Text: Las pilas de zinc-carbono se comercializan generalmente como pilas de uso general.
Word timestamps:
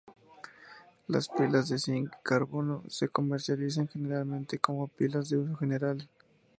Las 1.07 1.29
pilas 1.29 1.69
de 1.69 1.77
zinc-carbono 1.77 2.81
se 2.89 3.07
comercializan 3.09 3.87
generalmente 3.87 4.57
como 4.57 4.87
pilas 4.87 5.29
de 5.29 5.37
uso 5.37 5.55
general. 5.57 6.09